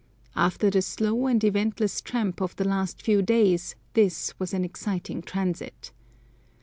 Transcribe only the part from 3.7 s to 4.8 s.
this was an